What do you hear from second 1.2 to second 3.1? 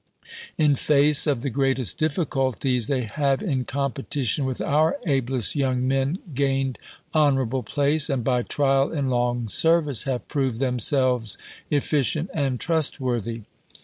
of the greatest difficulties they